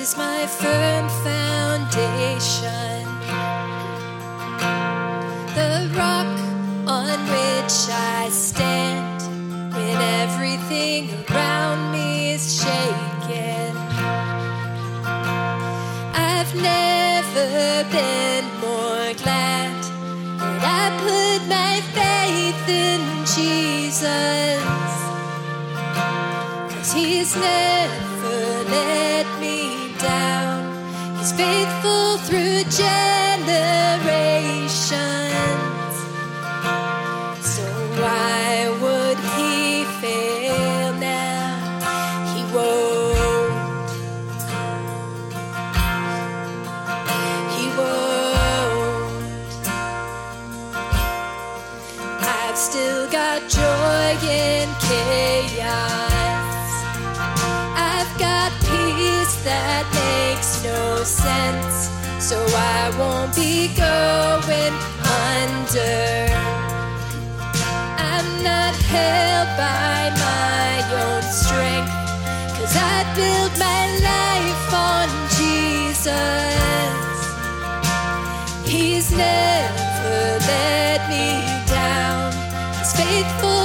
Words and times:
is 0.00 0.16
my 0.16 0.46
firm 0.46 1.08
foundation, 1.26 3.04
the 5.58 5.90
rock 5.98 6.34
on 6.86 7.18
which 7.34 7.76
I 7.90 8.28
stand 8.30 9.20
when 9.74 9.96
everything 10.22 11.10
around 11.28 11.92
me 11.92 12.34
is 12.34 12.62
shaken. 12.62 13.76
I've 16.14 16.54
never 16.54 17.84
been 17.90 18.44
more 18.60 19.12
glad 19.22 19.82
that 20.38 20.62
I 20.80 20.84
put 21.06 21.40
my 21.58 21.76
faith 21.98 22.68
in 22.68 23.00
Jesus. 23.34 24.62
Cause 26.72 26.92
he's 26.92 27.34
never 27.34 28.07
He's 31.18 31.32
faithful 31.32 32.18
through 32.18 32.62
generations. 32.70 33.58
So 37.44 37.64
why 38.00 38.68
would 38.80 39.18
he 39.34 39.84
fail 40.00 40.92
now? 40.94 41.58
He 42.32 42.42
won't. 42.54 43.90
He 47.56 47.64
won't. 47.76 49.26
I've 52.22 52.56
still 52.56 53.10
got 53.10 53.48
joy 53.48 54.16
in 54.24 54.68
chaos. 54.86 56.17
So 62.28 62.36
I 62.36 62.90
won't 62.98 63.34
be 63.34 63.68
going 63.68 64.74
under. 65.24 66.28
I'm 67.96 68.28
not 68.44 68.74
held 68.92 69.48
by 69.56 70.12
my 70.26 70.72
own 71.00 71.22
strength. 71.22 71.90
Cause 72.52 72.76
I 72.76 72.96
build 73.16 73.52
my 73.58 73.84
life 74.12 74.74
on 74.92 75.08
Jesus. 75.38 76.12
He's 78.70 79.10
never 79.10 80.38
let 80.52 81.08
me 81.08 81.26
down. 81.66 82.30
He's 82.76 82.92
faithful 82.92 83.57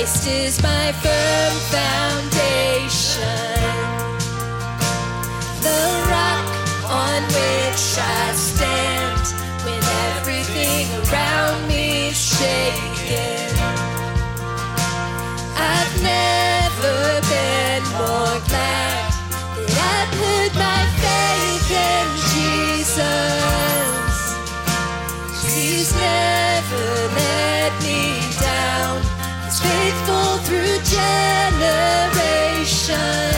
Christ 0.00 0.28
is 0.28 0.62
my 0.62 0.92
firm 0.92 1.54
foundation. 1.76 3.20
The 5.60 5.82
rock 6.08 6.48
on 6.88 7.22
which 7.24 7.98
I 7.98 8.32
stand 8.32 9.24
when 9.62 9.82
everything 10.16 10.86
around 11.04 11.68
me 11.68 12.08
is 12.08 12.16
generations. 32.90 33.29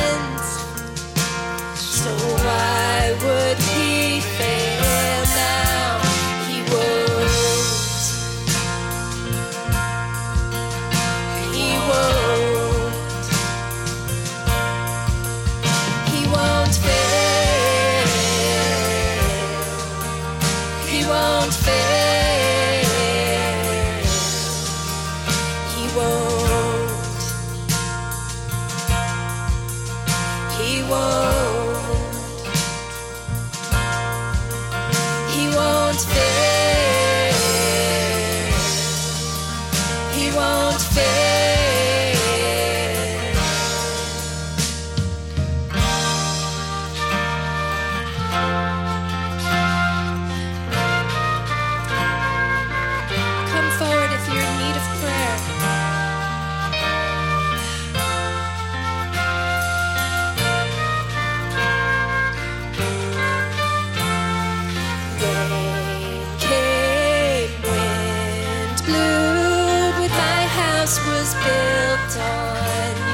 blue, 68.93 69.93
but 69.99 70.11
my 70.11 70.43
house 70.61 70.97
was 71.07 71.35
built 71.45 72.13
on. 72.23 73.12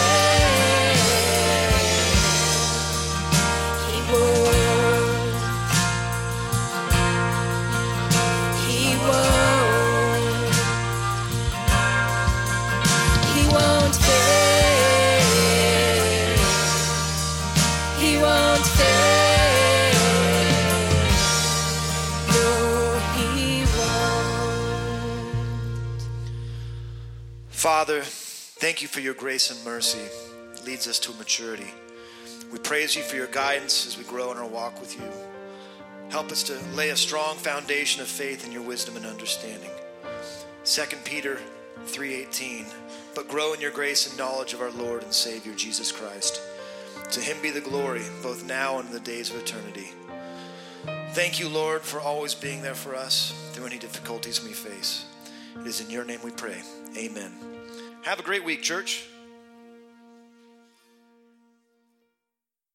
Father, 27.64 28.02
thank 28.02 28.82
you 28.82 28.90
for 28.90 29.00
your 29.00 29.14
grace 29.14 29.50
and 29.50 29.64
mercy. 29.64 30.02
It 30.52 30.66
leads 30.66 30.86
us 30.86 31.00
to 31.00 31.14
maturity. 31.14 31.72
We 32.52 32.60
praise 32.60 32.94
you 32.94 33.04
for 33.04 33.16
your 33.16 33.28
guidance 33.28 33.88
as 33.88 33.98
we 33.98 34.04
grow 34.04 34.34
in 34.34 34.38
our 34.38 34.46
walk 34.46 34.82
with 34.82 35.00
you. 35.00 35.10
Help 36.10 36.30
us 36.30 36.44
to 36.44 36.60
lay 36.76 36.90
a 36.90 36.98
strong 36.98 37.38
foundation 37.38 38.02
of 38.02 38.10
faith 38.10 38.46
in 38.46 38.52
your 38.52 38.64
wisdom 38.64 38.98
and 38.98 39.06
understanding. 39.06 39.70
2 40.66 41.06
Peter 41.06 41.40
3:18 41.86 42.66
But 43.16 43.30
grow 43.30 43.54
in 43.54 43.62
your 43.62 43.72
grace 43.72 44.08
and 44.08 44.18
knowledge 44.18 44.52
of 44.52 44.60
our 44.60 44.72
Lord 44.72 45.02
and 45.02 45.14
Savior 45.14 45.54
Jesus 45.56 45.90
Christ. 45.90 46.42
To 47.12 47.22
him 47.22 47.42
be 47.42 47.50
the 47.50 47.62
glory 47.62 48.04
both 48.22 48.44
now 48.44 48.80
and 48.80 48.90
in 48.90 48.94
the 48.94 49.00
days 49.00 49.30
of 49.30 49.38
eternity. 49.38 49.94
Thank 51.14 51.40
you, 51.40 51.48
Lord, 51.48 51.84
for 51.84 52.02
always 52.02 52.36
being 52.36 52.62
there 52.62 52.76
for 52.76 52.94
us 52.94 53.34
through 53.54 53.68
any 53.68 53.78
difficulties 53.78 54.44
we 54.44 54.52
face. 54.52 55.06
It 55.60 55.68
is 55.68 55.82
in 55.82 55.90
your 55.90 56.04
name 56.06 56.20
we 56.24 56.32
pray. 56.32 56.62
Amen. 56.98 57.32
Have 58.04 58.20
a 58.20 58.24
great 58.24 58.44
week, 58.44 58.62
church. 58.62 59.08